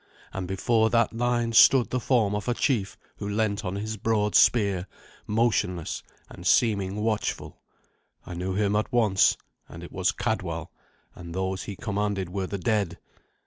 [0.33, 4.33] And before that line stood the form of a chief who leant on his broad
[4.33, 4.87] spear,
[5.27, 7.61] motionless and seeming watchful.
[8.25, 9.37] I knew him at once,
[9.69, 10.71] and it was Cadwal,
[11.13, 12.97] and those he commanded were the dead.